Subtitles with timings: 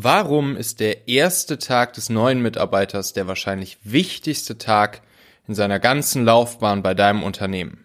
[0.00, 5.02] Warum ist der erste Tag des neuen Mitarbeiters der wahrscheinlich wichtigste Tag
[5.48, 7.84] in seiner ganzen Laufbahn bei deinem Unternehmen?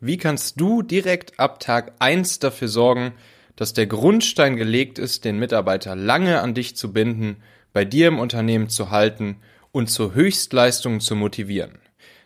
[0.00, 3.12] Wie kannst du direkt ab Tag eins dafür sorgen,
[3.54, 7.42] dass der Grundstein gelegt ist, den Mitarbeiter lange an dich zu binden,
[7.74, 9.36] bei dir im Unternehmen zu halten
[9.72, 11.80] und zur Höchstleistung zu motivieren?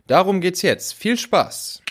[0.07, 0.95] Darum geht's jetzt.
[0.95, 1.83] Viel Spaß!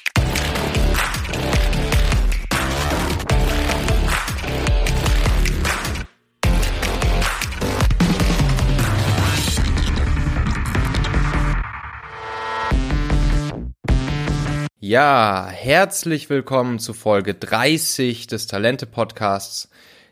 [14.87, 19.67] Ja, herzlich willkommen zu Folge 30 des Talente Podcasts.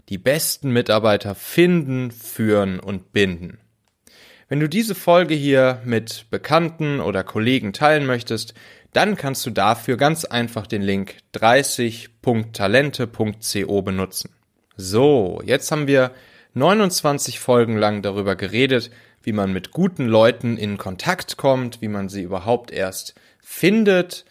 [0.09, 3.59] Die besten Mitarbeiter finden, führen und binden.
[4.49, 8.55] Wenn du diese Folge hier mit Bekannten oder Kollegen teilen möchtest,
[8.93, 14.31] dann kannst du dafür ganz einfach den Link 30.talente.co benutzen.
[14.75, 16.09] So, jetzt haben wir
[16.55, 18.89] 29 Folgen lang darüber geredet,
[19.21, 24.25] wie man mit guten Leuten in Kontakt kommt, wie man sie überhaupt erst findet,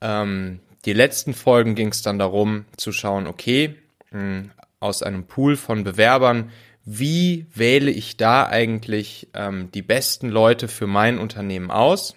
[0.00, 3.76] ähm, die letzten Folgen ging es dann darum zu schauen, okay,
[4.10, 6.50] mh, hm, aus einem Pool von Bewerbern,
[6.84, 12.16] wie wähle ich da eigentlich ähm, die besten Leute für mein Unternehmen aus?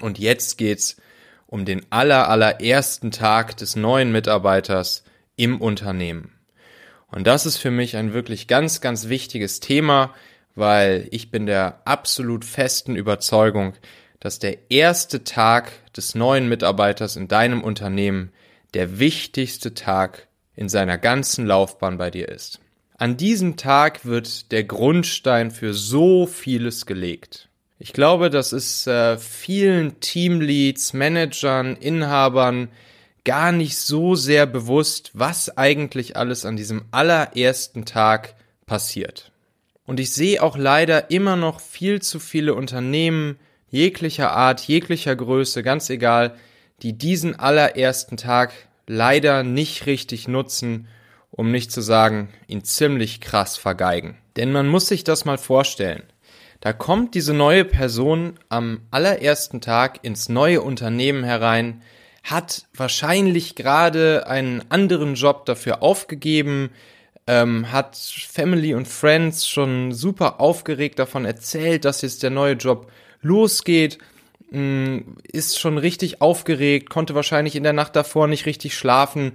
[0.00, 0.96] Und jetzt geht's
[1.46, 5.04] um den aller, allerersten Tag des neuen Mitarbeiters
[5.36, 6.32] im Unternehmen.
[7.08, 10.12] Und das ist für mich ein wirklich ganz, ganz wichtiges Thema,
[10.56, 13.74] weil ich bin der absolut festen Überzeugung,
[14.26, 18.32] dass der erste Tag des neuen Mitarbeiters in deinem Unternehmen
[18.74, 22.58] der wichtigste Tag in seiner ganzen Laufbahn bei dir ist.
[22.98, 27.48] An diesem Tag wird der Grundstein für so vieles gelegt.
[27.78, 32.66] Ich glaube, das ist äh, vielen Teamleads, Managern, Inhabern
[33.24, 38.34] gar nicht so sehr bewusst, was eigentlich alles an diesem allerersten Tag
[38.66, 39.30] passiert.
[39.84, 45.62] Und ich sehe auch leider immer noch viel zu viele Unternehmen, jeglicher Art, jeglicher Größe,
[45.62, 46.36] ganz egal,
[46.82, 48.52] die diesen allerersten Tag
[48.86, 50.88] leider nicht richtig nutzen,
[51.30, 54.16] um nicht zu sagen, ihn ziemlich krass vergeigen.
[54.36, 56.04] Denn man muss sich das mal vorstellen.
[56.60, 61.82] Da kommt diese neue Person am allerersten Tag ins neue Unternehmen herein,
[62.22, 66.70] hat wahrscheinlich gerade einen anderen Job dafür aufgegeben,
[67.26, 72.90] ähm, hat Family und Friends schon super aufgeregt davon erzählt, dass jetzt der neue Job
[73.26, 73.98] losgeht,
[74.50, 74.98] mm,
[75.30, 79.32] ist schon richtig aufgeregt, konnte wahrscheinlich in der Nacht davor nicht richtig schlafen,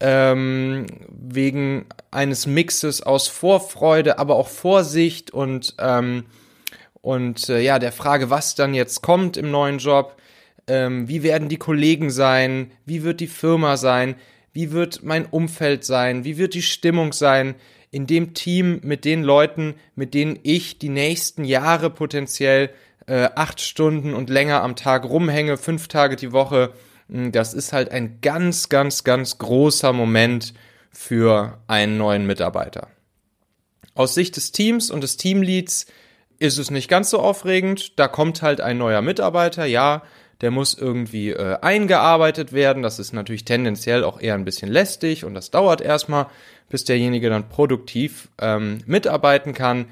[0.00, 6.24] ähm, wegen eines Mixes aus Vorfreude, aber auch Vorsicht und, ähm,
[7.00, 10.16] und äh, ja, der Frage, was dann jetzt kommt im neuen Job,
[10.66, 14.16] ähm, wie werden die Kollegen sein, wie wird die Firma sein,
[14.52, 17.54] wie wird mein Umfeld sein, wie wird die Stimmung sein
[17.90, 22.70] in dem Team mit den Leuten, mit denen ich die nächsten Jahre potenziell
[23.06, 26.72] äh, acht Stunden und länger am Tag rumhänge, fünf Tage die Woche,
[27.08, 30.54] hm, das ist halt ein ganz, ganz, ganz großer Moment
[30.90, 32.88] für einen neuen Mitarbeiter.
[33.94, 35.86] Aus Sicht des Teams und des Teamleads
[36.38, 37.98] ist es nicht ganz so aufregend.
[37.98, 40.02] Da kommt halt ein neuer Mitarbeiter, ja,
[40.40, 42.82] der muss irgendwie äh, eingearbeitet werden.
[42.82, 46.26] Das ist natürlich tendenziell auch eher ein bisschen lästig und das dauert erstmal,
[46.68, 49.86] bis derjenige dann produktiv ähm, mitarbeiten kann.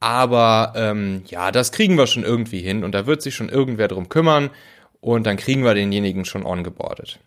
[0.00, 3.88] Aber ähm, ja, das kriegen wir schon irgendwie hin und da wird sich schon irgendwer
[3.88, 4.50] drum kümmern
[5.00, 7.18] und dann kriegen wir denjenigen schon ongeboardet.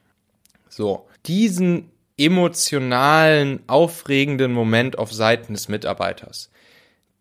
[0.68, 6.52] So, diesen emotionalen, aufregenden Moment auf Seiten des Mitarbeiters,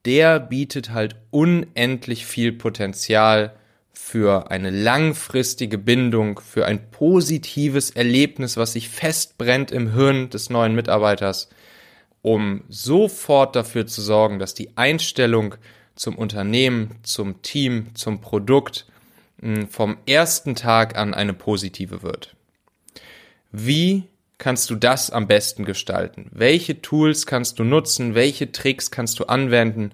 [0.04, 3.54] der bietet halt unendlich viel Potenzial
[3.92, 10.74] für eine langfristige Bindung, für ein positives Erlebnis, was sich festbrennt im Hirn des neuen
[10.74, 11.48] Mitarbeiters
[12.22, 15.54] um sofort dafür zu sorgen, dass die Einstellung
[15.94, 18.86] zum Unternehmen, zum Team, zum Produkt
[19.40, 22.34] hm, vom ersten Tag an eine positive wird.
[23.50, 24.04] Wie
[24.38, 26.30] kannst du das am besten gestalten?
[26.32, 28.14] Welche Tools kannst du nutzen?
[28.14, 29.92] Welche Tricks kannst du anwenden,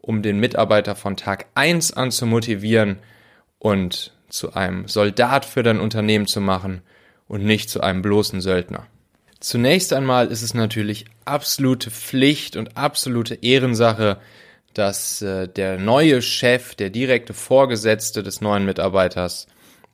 [0.00, 2.98] um den Mitarbeiter von Tag eins an zu motivieren
[3.58, 6.82] und zu einem Soldat für dein Unternehmen zu machen
[7.28, 8.86] und nicht zu einem bloßen Söldner?
[9.38, 14.18] Zunächst einmal ist es natürlich absolute Pflicht und absolute Ehrensache,
[14.74, 19.46] dass äh, der neue Chef, der direkte Vorgesetzte des neuen Mitarbeiters,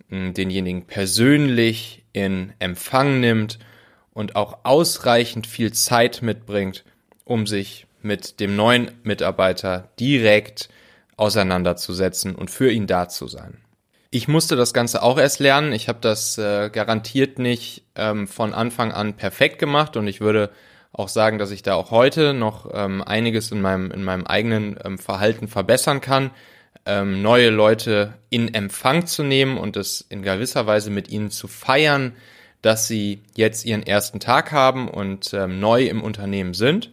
[0.08, 3.58] mh, denjenigen persönlich in Empfang nimmt
[4.12, 6.84] und auch ausreichend viel Zeit mitbringt,
[7.24, 10.68] um sich mit dem neuen Mitarbeiter direkt
[11.16, 13.58] auseinanderzusetzen und für ihn da zu sein.
[14.10, 15.72] Ich musste das Ganze auch erst lernen.
[15.72, 20.50] Ich habe das äh, garantiert nicht ähm, von Anfang an perfekt gemacht und ich würde
[20.92, 24.78] auch sagen, dass ich da auch heute noch ähm, einiges in meinem, in meinem eigenen
[24.84, 26.30] ähm, Verhalten verbessern kann,
[26.86, 31.46] ähm, neue Leute in Empfang zu nehmen und es in gewisser Weise mit ihnen zu
[31.46, 32.14] feiern,
[32.62, 36.90] dass sie jetzt ihren ersten Tag haben und ähm, neu im Unternehmen sind.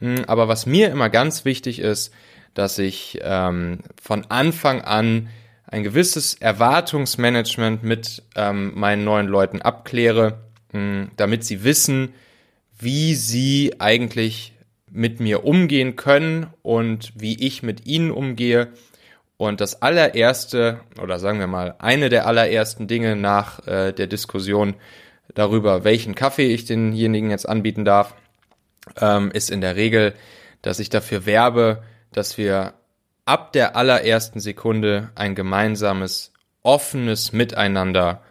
[0.00, 2.12] Mm, aber was mir immer ganz wichtig ist,
[2.54, 5.28] dass ich ähm, von Anfang an
[5.66, 10.38] ein gewisses Erwartungsmanagement mit ähm, meinen neuen Leuten abkläre,
[10.72, 12.14] mh, mm, damit sie wissen,
[12.78, 14.52] wie sie eigentlich
[14.90, 18.68] mit mir umgehen können und wie ich mit ihnen umgehe.
[19.36, 24.74] Und das allererste, oder sagen wir mal, eine der allerersten Dinge nach äh, der Diskussion
[25.34, 28.14] darüber, welchen Kaffee ich denjenigen jetzt anbieten darf,
[28.98, 30.14] ähm, ist in der Regel,
[30.62, 31.82] dass ich dafür werbe,
[32.12, 32.74] dass wir
[33.26, 36.32] ab der allerersten Sekunde ein gemeinsames,
[36.62, 38.22] offenes Miteinander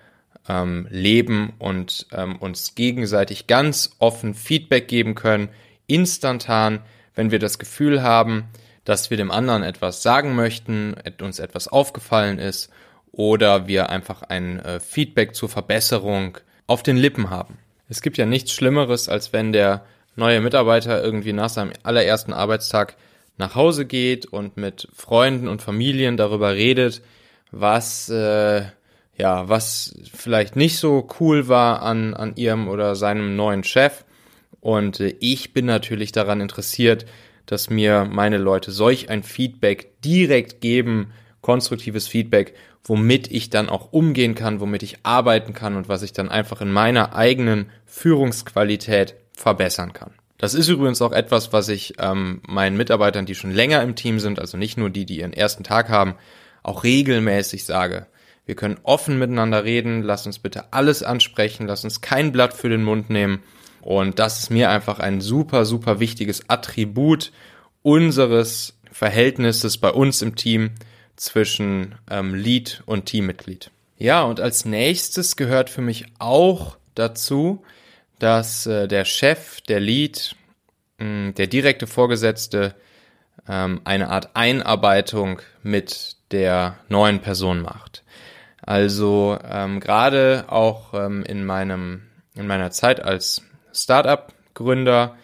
[0.48, 5.50] ähm, leben und ähm, uns gegenseitig ganz offen Feedback geben können,
[5.88, 6.82] instantan,
[7.16, 8.46] wenn wir das Gefühl haben,
[8.84, 12.70] dass wir dem anderen etwas sagen möchten, uns etwas aufgefallen ist
[13.12, 16.38] oder wir einfach ein äh, Feedback zur Verbesserung
[16.68, 17.58] auf den Lippen haben.
[17.90, 22.96] Es gibt ja nichts Schlimmeres, als wenn der neue Mitarbeiter irgendwie nach seinem allerersten Arbeitstag
[23.38, 27.02] nach Hause geht und mit Freunden und Familien darüber redet,
[27.52, 28.64] was äh,
[29.18, 34.04] ja, was vielleicht nicht so cool war an, an ihrem oder seinem neuen Chef.
[34.60, 37.06] Und äh, ich bin natürlich daran interessiert,
[37.46, 43.92] dass mir meine Leute solch ein Feedback direkt geben, konstruktives Feedback, womit ich dann auch
[43.94, 49.16] umgehen kann, womit ich arbeiten kann und was ich dann einfach in meiner eigenen Führungsqualität
[49.34, 50.12] verbessern kann.
[50.38, 54.20] Das ist übrigens auch etwas, was ich ähm, meinen Mitarbeitern, die schon länger im Team
[54.20, 56.16] sind, also nicht nur die, die ihren ersten Tag haben,
[56.62, 58.08] auch regelmäßig sage.
[58.46, 60.04] Wir können offen miteinander reden.
[60.04, 61.68] Lass uns bitte alles ansprechen.
[61.68, 63.44] Lass uns kein Blatt für den Mund nehmen.
[63.82, 67.32] Und das ist mir einfach ein super, super wichtiges Attribut
[67.82, 70.72] unseres Verhältnisses bei uns im Team
[71.16, 73.72] zwischen ähm, Lead und Teammitglied.
[73.98, 77.64] Ja, und als nächstes gehört für mich auch dazu,
[78.20, 80.36] dass äh, der Chef, der Lead,
[80.98, 82.76] mh, der direkte Vorgesetzte
[83.48, 88.04] ähm, eine Art Einarbeitung mit der neuen Person macht.
[88.66, 92.02] Also ähm, gerade auch ähm, in meinem
[92.36, 95.16] in meiner Zeit als Startup-Gründer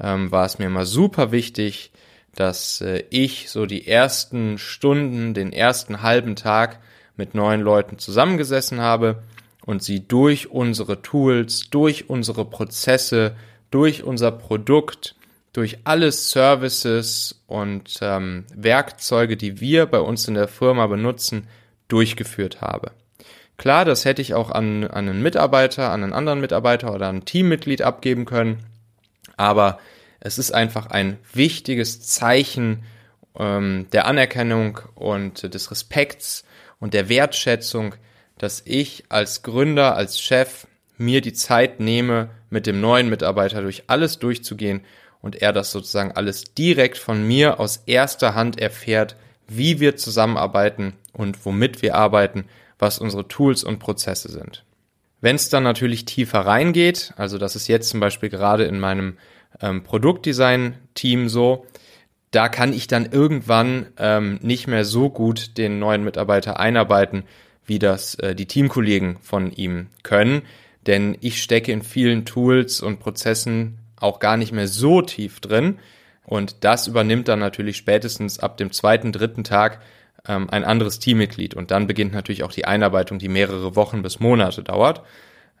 [0.00, 1.92] ähm, war es mir immer super wichtig,
[2.34, 6.80] dass äh, ich so die ersten Stunden, den ersten halben Tag
[7.16, 9.22] mit neuen Leuten zusammengesessen habe
[9.64, 13.36] und sie durch unsere Tools, durch unsere Prozesse,
[13.70, 15.14] durch unser Produkt,
[15.52, 21.48] durch alle Services und ähm, Werkzeuge, die wir bei uns in der Firma benutzen,
[21.88, 22.92] durchgeführt habe.
[23.56, 27.24] Klar, das hätte ich auch an, an einen Mitarbeiter, an einen anderen Mitarbeiter oder ein
[27.24, 28.64] Teammitglied abgeben können,
[29.36, 29.78] aber
[30.20, 32.84] es ist einfach ein wichtiges Zeichen
[33.36, 36.44] ähm, der Anerkennung und des Respekts
[36.78, 37.94] und der Wertschätzung,
[38.38, 43.84] dass ich als Gründer, als Chef mir die Zeit nehme, mit dem neuen Mitarbeiter durch
[43.88, 44.82] alles durchzugehen
[45.20, 49.16] und er das sozusagen alles direkt von mir aus erster Hand erfährt,
[49.48, 52.44] wie wir zusammenarbeiten und womit wir arbeiten,
[52.78, 54.64] was unsere Tools und Prozesse sind.
[55.20, 59.16] Wenn es dann natürlich tiefer reingeht, also das ist jetzt zum Beispiel gerade in meinem
[59.60, 61.66] ähm, Produktdesign-Team so,
[62.30, 67.24] da kann ich dann irgendwann ähm, nicht mehr so gut den neuen Mitarbeiter einarbeiten,
[67.64, 70.42] wie das äh, die Teamkollegen von ihm können.
[70.86, 75.78] Denn ich stecke in vielen Tools und Prozessen auch gar nicht mehr so tief drin.
[76.28, 79.80] Und das übernimmt dann natürlich spätestens ab dem zweiten, dritten Tag
[80.28, 81.54] ähm, ein anderes Teammitglied.
[81.54, 85.00] Und dann beginnt natürlich auch die Einarbeitung, die mehrere Wochen bis Monate dauert.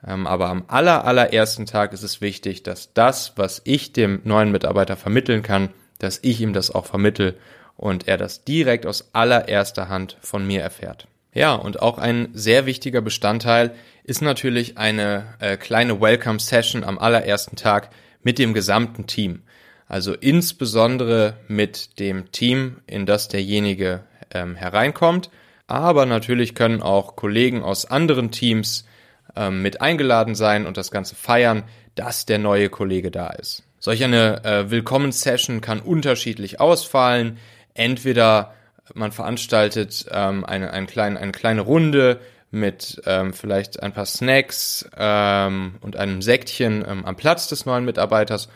[0.06, 4.52] Ähm, aber am aller, allerersten Tag ist es wichtig, dass das, was ich dem neuen
[4.52, 5.70] Mitarbeiter vermitteln kann,
[6.00, 7.38] dass ich ihm das auch vermittel
[7.78, 11.08] und er das direkt aus allererster Hand von mir erfährt.
[11.32, 16.98] Ja, und auch ein sehr wichtiger Bestandteil ist natürlich eine äh, kleine Welcome Session am
[16.98, 17.88] allerersten Tag
[18.22, 19.44] mit dem gesamten Team.
[19.88, 24.00] Also insbesondere mit dem Team, in das derjenige
[24.32, 25.30] ähm, hereinkommt.
[25.66, 28.86] Aber natürlich können auch Kollegen aus anderen Teams
[29.34, 31.64] ähm, mit eingeladen sein und das Ganze feiern,
[31.94, 33.64] dass der neue Kollege da ist.
[33.80, 37.38] Solch eine äh, Willkommenssession kann unterschiedlich ausfallen.
[37.74, 38.54] Entweder
[38.94, 44.88] man veranstaltet ähm, eine, eine, kleine, eine kleine Runde mit ähm, vielleicht ein paar Snacks
[44.96, 48.48] ähm, und einem Säckchen ähm, am Platz des neuen Mitarbeiters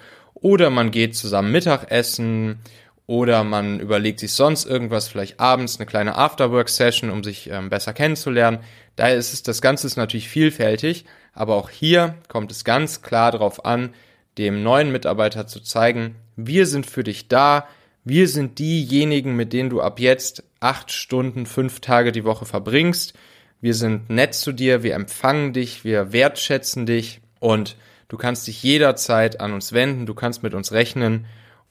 [0.43, 2.61] oder man geht zusammen Mittagessen.
[3.09, 7.93] Oder man überlegt sich sonst irgendwas, vielleicht abends eine kleine Afterwork-Session, um sich ähm, besser
[7.93, 8.61] kennenzulernen.
[8.97, 13.33] Daher ist es, das Ganze ist natürlich vielfältig, aber auch hier kommt es ganz klar
[13.33, 13.93] darauf an,
[14.39, 17.67] dem neuen Mitarbeiter zu zeigen, wir sind für dich da,
[18.05, 23.15] wir sind diejenigen, mit denen du ab jetzt acht Stunden, fünf Tage die Woche verbringst.
[23.61, 27.21] Wir sind nett zu dir, wir empfangen dich, wir wertschätzen dich.
[27.41, 27.77] Und
[28.13, 31.25] du kannst dich jederzeit an uns wenden, du kannst mit uns rechnen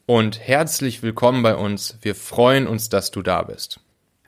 [0.07, 1.99] und herzlich willkommen bei uns.
[2.01, 3.79] Wir freuen uns, dass du da bist.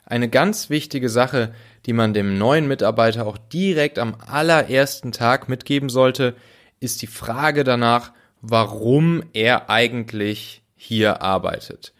[0.06, 1.52] Eine ganz wichtige Sache,
[1.86, 6.36] die man dem neuen Mitarbeiter auch direkt am allerersten Tag mitgeben sollte,
[6.78, 11.94] ist die Frage danach, warum er eigentlich hier arbeitet.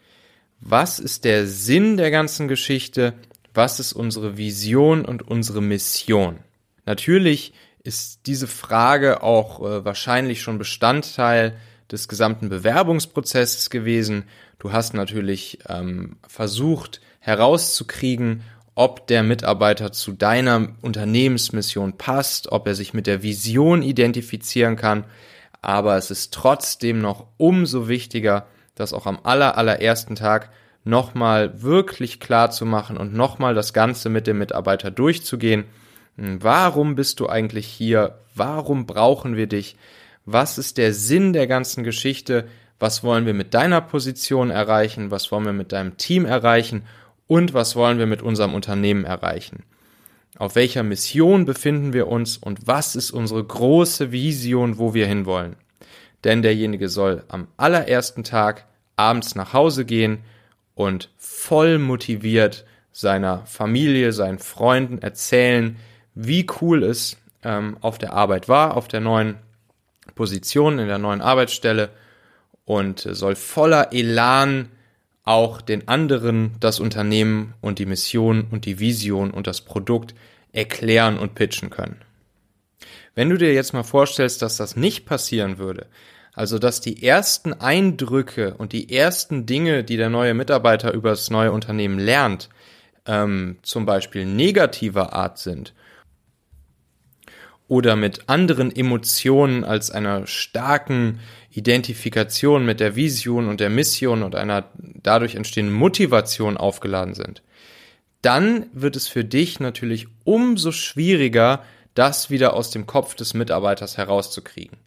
[0.61, 3.15] Was ist der Sinn der ganzen Geschichte?
[3.53, 6.39] Was ist unsere Vision und unsere Mission?
[6.85, 7.51] Natürlich
[7.85, 11.55] ist diese Frage auch äh, wahrscheinlich schon Bestandteil
[11.91, 14.23] des gesamten Bewerbungsprozesses gewesen.
[14.57, 18.41] Du hast natürlich ähm, versucht herauszukriegen,
[18.73, 25.05] ob der Mitarbeiter zu deiner Unternehmensmission passt, ob er sich mit der Vision identifizieren kann.
[25.61, 30.49] Aber es ist trotzdem noch umso wichtiger, das auch am aller, allerersten Tag
[30.83, 35.65] nochmal wirklich klar zu machen und nochmal das Ganze mit dem Mitarbeiter durchzugehen.
[36.17, 38.19] Hm, warum bist du eigentlich hier?
[38.33, 39.75] Warum brauchen wir dich?
[40.25, 42.47] Was ist der Sinn der ganzen Geschichte?
[42.79, 45.11] Was wollen wir mit deiner Position erreichen?
[45.11, 46.83] Was wollen wir mit deinem Team erreichen?
[47.27, 49.63] Und was wollen wir mit unserem Unternehmen erreichen?
[50.37, 55.55] Auf welcher Mission befinden wir uns und was ist unsere große Vision, wo wir hinwollen?
[56.25, 58.65] denn derjenige soll am allerersten Tag
[58.97, 60.23] abends nach Hause gehen
[60.73, 65.77] und voll motiviert seiner Familie, seinen Freunden erzählen,
[66.15, 69.35] wie cool es ähm, auf der Arbeit war, auf der neuen
[70.15, 71.89] Position, in der neuen Arbeitsstelle
[72.63, 74.69] und soll voller Elan
[75.23, 80.15] auch den anderen das Unternehmen und die Mission und die Vision und das Produkt
[80.51, 82.01] erklären und pitchen können.
[83.15, 85.87] Wenn du dir jetzt mal vorstellst, dass das nicht passieren würde,
[86.33, 91.29] also, dass die ersten Eindrücke und die ersten Dinge, die der neue Mitarbeiter über das
[91.29, 92.49] neue Unternehmen lernt,
[93.05, 95.73] ähm, zum Beispiel negativer Art sind
[97.67, 101.19] oder mit anderen Emotionen als einer starken
[101.51, 107.41] Identifikation mit der Vision und der Mission und einer dadurch entstehenden Motivation aufgeladen sind,
[108.21, 113.97] dann wird es für dich natürlich umso schwieriger, das wieder aus dem Kopf des Mitarbeiters
[113.97, 114.77] herauszukriegen.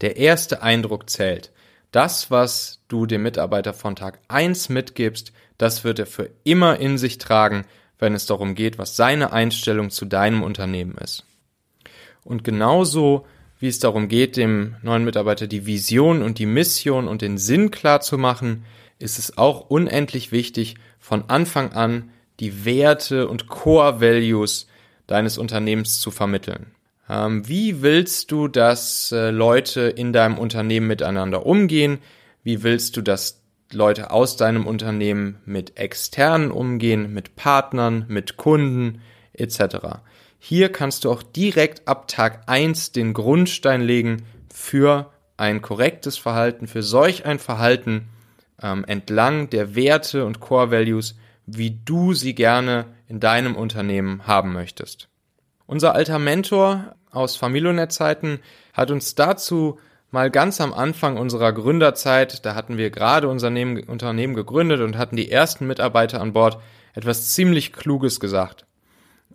[0.00, 1.50] Der erste Eindruck zählt.
[1.92, 6.98] Das, was du dem Mitarbeiter von Tag eins mitgibst, das wird er für immer in
[6.98, 7.64] sich tragen,
[7.98, 11.24] wenn es darum geht, was seine Einstellung zu deinem Unternehmen ist.
[12.28, 13.24] Und genauso
[13.58, 17.70] wie es darum geht, dem neuen Mitarbeiter die Vision und die Mission und den Sinn
[17.70, 18.66] klar zu machen,
[18.98, 24.68] ist es auch unendlich wichtig, von Anfang an die Werte und Core Values
[25.06, 26.66] deines Unternehmens zu vermitteln.
[27.08, 31.96] Ähm, wie willst du, dass äh, Leute in deinem Unternehmen miteinander umgehen?
[32.42, 33.40] Wie willst du, dass
[33.72, 39.00] Leute aus deinem Unternehmen mit externen umgehen, mit Partnern, mit Kunden
[39.32, 40.00] etc.
[40.38, 46.66] Hier kannst du auch direkt ab Tag eins den Grundstein legen für ein korrektes Verhalten,
[46.66, 48.08] für solch ein Verhalten
[48.62, 51.16] ähm, entlang der Werte und Core Values,
[51.46, 55.08] wie du sie gerne in deinem Unternehmen haben möchtest.
[55.66, 58.40] Unser alter Mentor aus Familionet-Zeiten
[58.72, 59.78] hat uns dazu
[60.10, 65.16] mal ganz am Anfang unserer Gründerzeit, da hatten wir gerade unser Unternehmen gegründet und hatten
[65.16, 66.60] die ersten Mitarbeiter an Bord,
[66.94, 68.67] etwas ziemlich Kluges gesagt.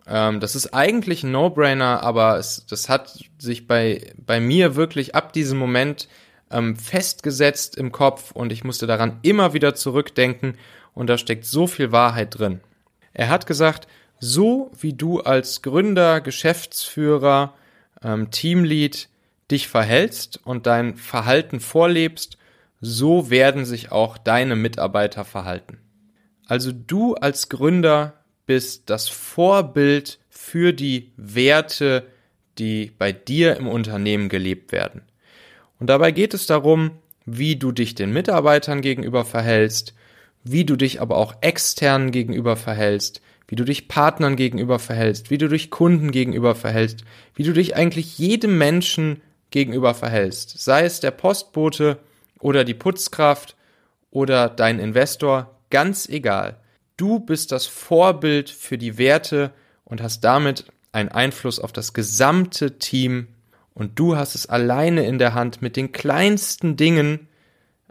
[0.06, 5.14] Ähm, das ist eigentlich ein No-Brainer, aber es, das hat sich bei, bei mir wirklich
[5.14, 6.08] ab diesem Moment
[6.50, 10.56] ähm, festgesetzt im Kopf und ich musste daran immer wieder zurückdenken
[10.92, 12.60] und da steckt so viel Wahrheit drin.
[13.12, 13.88] Er hat gesagt,
[14.20, 17.54] so wie du als Gründer, Geschäftsführer,
[18.02, 19.08] ähm, Teamlead
[19.50, 22.38] dich verhältst und dein Verhalten vorlebst,
[22.80, 25.78] so werden sich auch deine Mitarbeiter verhalten.
[26.46, 32.06] Also du als Gründer bist das Vorbild für die Werte,
[32.58, 35.02] die bei dir im Unternehmen gelebt werden.
[35.80, 36.92] Und dabei geht es darum,
[37.26, 39.94] wie du dich den Mitarbeitern gegenüber verhältst,
[40.44, 45.38] wie du dich aber auch externen gegenüber verhältst, wie du dich Partnern gegenüber verhältst, wie
[45.38, 49.20] du dich Kunden gegenüber verhältst, wie du dich eigentlich jedem Menschen
[49.50, 51.98] gegenüber verhältst, sei es der Postbote
[52.40, 53.56] oder die Putzkraft
[54.10, 56.56] oder dein Investor, ganz egal.
[56.96, 59.52] Du bist das Vorbild für die Werte
[59.84, 63.28] und hast damit einen Einfluss auf das gesamte Team
[63.74, 67.26] und du hast es alleine in der Hand, mit den kleinsten Dingen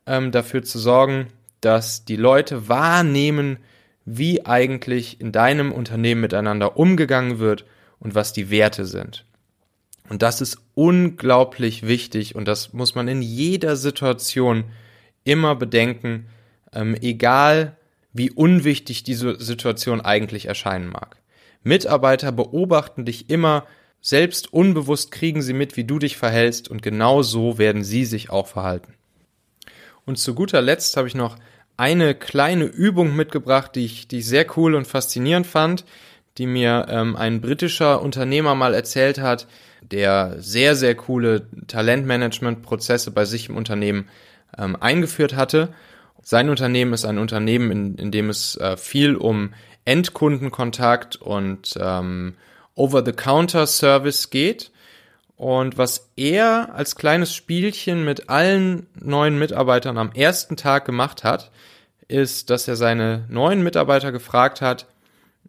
[0.07, 1.27] ähm, dafür zu sorgen,
[1.59, 3.57] dass die Leute wahrnehmen,
[4.05, 7.65] wie eigentlich in deinem Unternehmen miteinander umgegangen wird
[7.99, 9.25] und was die Werte sind.
[10.09, 14.65] Und das ist unglaublich wichtig und das muss man in jeder Situation
[15.23, 16.27] immer bedenken,
[16.73, 17.77] ähm, egal
[18.13, 21.17] wie unwichtig diese Situation eigentlich erscheinen mag.
[21.63, 23.65] Mitarbeiter beobachten dich immer,
[24.01, 28.29] selbst unbewusst kriegen sie mit, wie du dich verhältst und genau so werden sie sich
[28.29, 28.93] auch verhalten.
[30.05, 31.37] Und zu guter Letzt habe ich noch
[31.77, 35.85] eine kleine Übung mitgebracht, die ich, die ich sehr cool und faszinierend fand,
[36.37, 39.47] die mir ähm, ein britischer Unternehmer mal erzählt hat,
[39.81, 44.09] der sehr, sehr coole Talentmanagement-Prozesse bei sich im Unternehmen
[44.57, 45.69] ähm, eingeführt hatte.
[46.23, 49.53] Sein Unternehmen ist ein Unternehmen, in, in dem es äh, viel um
[49.85, 52.35] Endkundenkontakt und ähm,
[52.75, 54.71] Over-the-Counter-Service geht.
[55.35, 61.51] Und was er als kleines Spielchen mit allen neuen Mitarbeitern am ersten Tag gemacht hat,
[62.07, 64.85] ist, dass er seine neuen Mitarbeiter gefragt hat,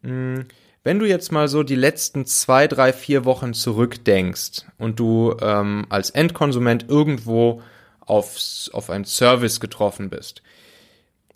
[0.02, 0.46] hm,
[0.82, 5.86] wenn du jetzt mal so die letzten zwei, drei, vier Wochen zurückdenkst und du ähm,
[5.88, 7.62] als Endkonsument irgendwo
[8.06, 10.42] aufs, auf einen Service getroffen bist,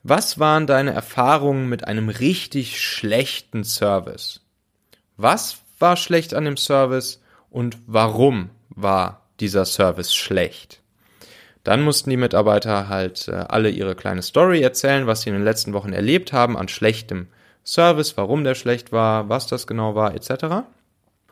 [0.03, 4.41] was waren deine Erfahrungen mit einem richtig schlechten Service?
[5.17, 7.21] Was war schlecht an dem Service
[7.51, 10.81] und warum war dieser Service schlecht?
[11.65, 15.45] Dann mussten die Mitarbeiter halt äh, alle ihre kleine Story erzählen, was sie in den
[15.45, 17.27] letzten Wochen erlebt haben an schlechtem
[17.65, 20.65] Service, warum der schlecht war, was das genau war, etc.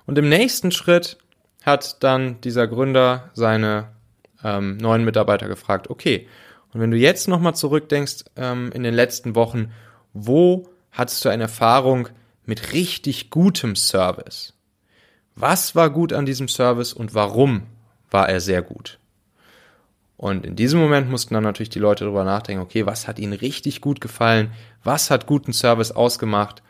[0.04, 1.16] Und im nächsten Schritt
[1.64, 3.95] hat dann dieser Gründer seine
[4.44, 6.26] ähm, neuen Mitarbeiter gefragt, okay,
[6.72, 9.72] und wenn du jetzt nochmal zurückdenkst ähm, in den letzten Wochen,
[10.12, 12.08] wo hattest du eine Erfahrung
[12.44, 14.52] mit richtig gutem Service?
[15.34, 17.62] Was war gut an diesem Service und warum
[18.10, 18.98] war er sehr gut?
[20.16, 23.34] Und in diesem Moment mussten dann natürlich die Leute darüber nachdenken, okay, was hat ihnen
[23.34, 24.50] richtig gut gefallen,
[24.82, 26.62] was hat guten Service ausgemacht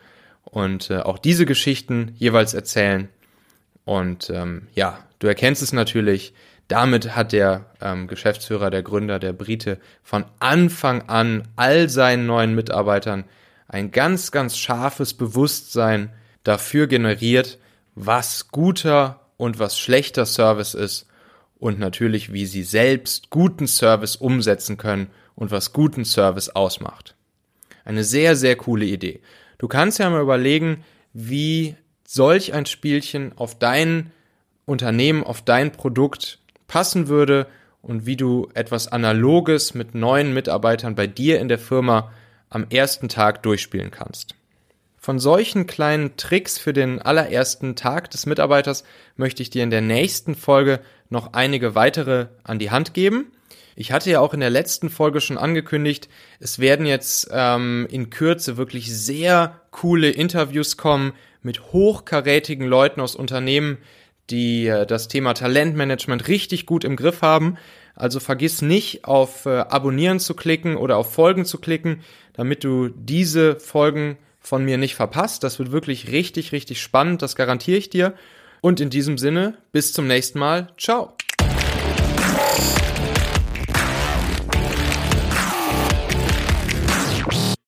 [0.43, 3.07] und äh, auch diese Geschichten jeweils erzählen.
[3.85, 6.33] Und ähm, ja, du erkennst es natürlich,
[6.67, 12.55] damit hat der ähm, Geschäftsführer, der Gründer, der Brite von Anfang an all seinen neuen
[12.55, 13.25] Mitarbeitern
[13.67, 16.11] ein ganz, ganz scharfes Bewusstsein
[16.43, 17.57] dafür generiert,
[17.95, 21.07] was guter und was schlechter Service ist
[21.57, 27.15] und natürlich, wie sie selbst guten Service umsetzen können und was guten Service ausmacht.
[27.85, 29.21] Eine sehr, sehr coole Idee.
[29.57, 34.11] Du kannst ja mal überlegen, wie solch ein Spielchen auf dein
[34.65, 37.47] Unternehmen, auf dein Produkt passen würde
[37.81, 42.11] und wie du etwas Analoges mit neuen Mitarbeitern bei dir in der Firma
[42.49, 44.35] am ersten Tag durchspielen kannst.
[44.97, 48.83] Von solchen kleinen Tricks für den allerersten Tag des Mitarbeiters
[49.15, 53.31] möchte ich dir in der nächsten Folge noch einige weitere an die Hand geben.
[53.75, 58.09] Ich hatte ja auch in der letzten Folge schon angekündigt, es werden jetzt ähm, in
[58.09, 63.77] Kürze wirklich sehr coole Interviews kommen mit hochkarätigen Leuten aus Unternehmen,
[64.29, 67.57] die äh, das Thema Talentmanagement richtig gut im Griff haben.
[67.95, 72.01] Also vergiss nicht auf äh, Abonnieren zu klicken oder auf Folgen zu klicken,
[72.33, 75.43] damit du diese Folgen von mir nicht verpasst.
[75.43, 78.13] Das wird wirklich richtig, richtig spannend, das garantiere ich dir.
[78.61, 80.69] Und in diesem Sinne, bis zum nächsten Mal.
[80.77, 81.16] Ciao.